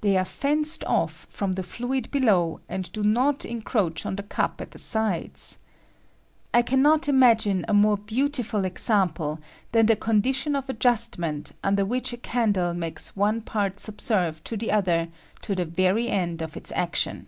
[0.00, 4.58] They are fenced off from the fluid below, and do not encroach on the cup
[4.62, 5.58] at the sides.
[6.54, 9.38] I can not imagine a more beautiful example
[9.72, 14.72] than the condition of adjustment under which a candle makes one part subserve to the
[14.72, 15.08] other
[15.42, 17.26] to the very end of its action.